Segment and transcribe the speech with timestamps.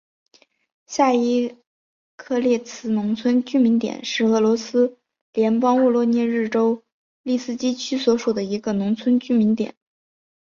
[0.87, 1.57] 下伊
[2.15, 4.97] 科列茨农村居民点是俄罗斯
[5.31, 6.83] 联邦沃罗涅日州
[7.21, 9.75] 利斯基区所属的一个农村居民点。